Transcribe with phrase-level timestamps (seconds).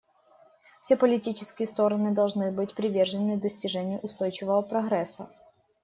[0.81, 5.29] Все политические стороны должны быть привержены достижению устойчивого прогресса.